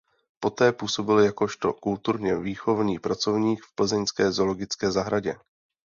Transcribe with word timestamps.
Poté 0.39 0.71
působil 0.71 1.19
jakožto 1.19 1.73
kulturně 1.73 2.35
výchovný 2.35 2.99
pracovník 2.99 3.63
v 3.63 3.75
Plzeňské 3.75 4.31
zoologické 4.31 4.91
zahradě. 4.91 5.35